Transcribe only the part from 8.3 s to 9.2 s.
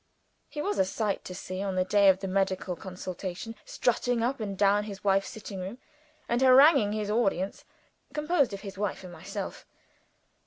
of his wife and